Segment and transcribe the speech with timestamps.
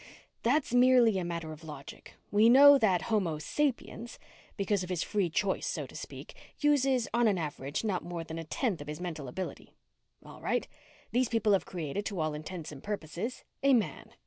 [0.41, 2.15] "That's merely a matter of logic.
[2.31, 4.17] We know that homo sapiens
[4.57, 8.39] because of his free choice, so to speak uses, on an average, not more than
[8.39, 9.75] a tenth of his mental ability.
[10.25, 10.67] All right.
[11.11, 14.15] These people have created, to all intents and purposes, a man.